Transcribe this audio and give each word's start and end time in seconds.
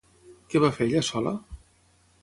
Què 0.53 0.61
va 0.63 0.71
fer 0.79 0.87
ella 0.87 1.05
sola? 1.11 1.37